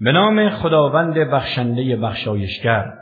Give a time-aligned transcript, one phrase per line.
[0.00, 2.92] به نام خداوند بخشنده بخشایشگر.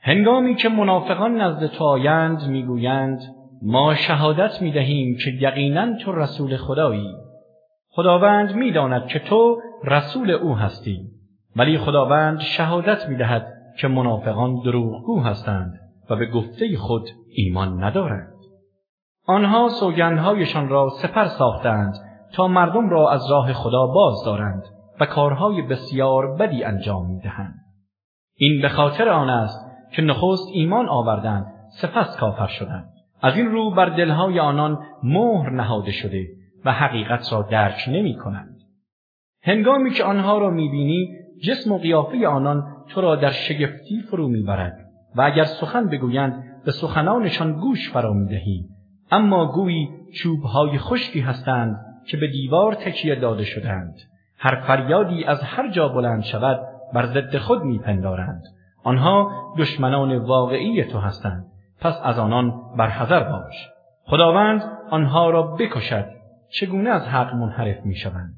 [0.00, 3.20] هنگامی که منافقان نزد تو آیند می‌گویند
[3.62, 7.14] ما شهادت می‌دهیم که یقینا تو رسول خدایی.
[7.90, 11.00] خداوند می‌داند که تو رسول او هستی
[11.56, 13.46] ولی خداوند شهادت می‌دهد
[13.78, 15.80] که منافقان دروغگو هستند
[16.10, 18.32] و به گفته خود ایمان ندارند.
[19.26, 21.94] آنها سوگندهایشان را سپر ساختند
[22.32, 24.62] تا مردم را از راه خدا باز دارند.
[25.06, 27.54] کارهای بسیار بدی انجام می‌دهند.
[28.36, 32.92] این به خاطر آن است که نخست ایمان آوردند سپس کافر شدند.
[33.22, 36.26] از این رو بر دلهای آنان مهر نهاده شده
[36.64, 38.56] و حقیقت را درک نمی کنند.
[39.42, 41.08] هنگامی که آنها را می‌بینی
[41.44, 44.78] جسم و قیافه آنان تو را در شگفتی فرو می‌برد
[45.16, 48.64] و اگر سخن بگویند به سخنانشان گوش فرا می‌دهی.
[49.10, 51.76] اما گویی چوبهای خشکی هستند
[52.08, 53.94] که به دیوار تکیه داده شدند
[54.42, 56.60] هر فریادی از هر جا بلند شود
[56.94, 58.42] بر ضد خود میپندارند.
[58.84, 61.44] آنها دشمنان واقعی تو هستند.
[61.80, 63.68] پس از آنان برحذر باش.
[64.04, 66.04] خداوند آنها را بکشد.
[66.60, 68.34] چگونه از حق منحرف می‌شوند؟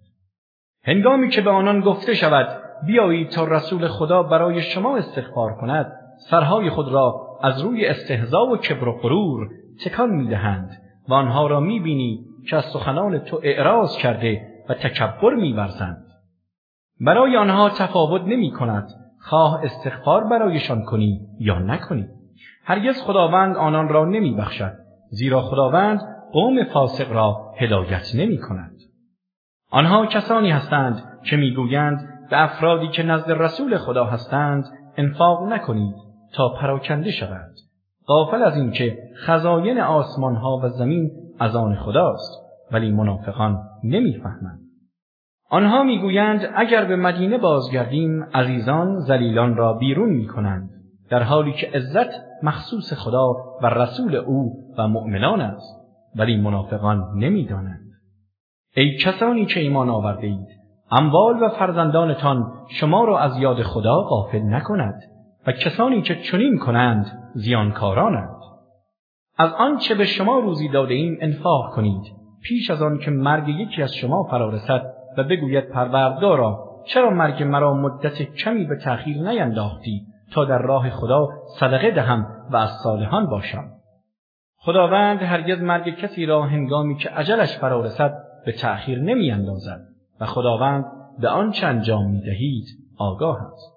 [0.85, 2.49] هنگامی که به آنان گفته شود
[2.87, 8.57] بیایید تا رسول خدا برای شما استغفار کند سرهای خود را از روی استهزا و
[8.57, 9.49] کبر و غرور
[9.85, 10.71] تکان می‌دهند
[11.09, 16.05] و آنها را می‌بینی که از سخنان تو اعراض کرده و تکبر میورزند.
[17.01, 18.89] برای آنها تفاوت نمی کند
[19.21, 22.07] خواه استغفار برایشان کنی یا نکنی.
[22.65, 24.73] هرگز خداوند آنان را نمی بخشد
[25.11, 26.01] زیرا خداوند
[26.33, 28.75] قوم فاسق را هدایت نمی کند
[29.71, 34.65] آنها کسانی هستند که می‌گویند به افرادی که نزد رسول خدا هستند
[34.97, 35.95] انفاق نکنید
[36.35, 37.51] تا پراکنده شود
[38.07, 42.44] غافل از اینکه خزاین آسمان ها و زمین از آن خداست.
[42.73, 44.61] ولی منافقان نمی‌فهمند.
[45.51, 50.71] آنها می‌گویند اگر به مدینه بازگردیم عزیزان زلیلان را بیرون می‌کنند
[51.11, 52.11] در حالی که عزت
[52.43, 55.85] مخصوص خدا و رسول او و مؤمنان است.
[56.17, 57.91] ولی منافقان نمی‌دانند.
[58.77, 60.49] ای کسانی که ایمان آورده اید
[60.91, 65.03] اموال و فرزندانتان شما را از یاد خدا غافل نکند
[65.47, 68.37] و کسانی که چنین کنند زیانکارانند.
[69.39, 72.24] از آنچه به شما روزی داده ایم انفاق کنید.
[72.45, 74.83] پیش از آن که مرگ یکی از شما فرا رسد
[75.17, 81.29] و بگوید پروردگارا چرا مرگ مرا مدت کمی به تأخیر نینداختی تا در راه خدا
[81.61, 83.65] صدقه دهم و از صالحان باشم؟
[84.57, 88.15] خداوند هرگز مرگ کسی را هنگامی که عجلش فرا رسد
[88.47, 89.81] به تأخیر نمی اندازد
[90.21, 90.85] و خداوند
[91.21, 92.65] به آنچه انجام می دهید
[92.99, 93.74] آگاه است.